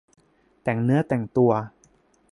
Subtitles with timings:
[0.63, 1.51] แต่งเนื้อแต่งตัว